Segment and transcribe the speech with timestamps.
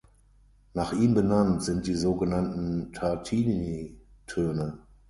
[0.73, 4.79] Nach ihm benannt sind die sogenannten Tartini-Töne.